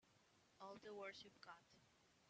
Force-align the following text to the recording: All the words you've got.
All 0.59 0.79
the 0.83 0.95
words 0.95 1.21
you've 1.23 1.39
got. 1.41 1.59